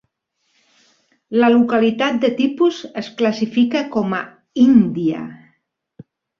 La 1.43 1.49
localitat 1.55 2.17
de 2.25 2.33
tipus 2.41 2.81
es 3.03 3.11
classifica 3.21 3.85
com 3.99 4.19
a 4.23 4.25
"Índia". 4.67 5.25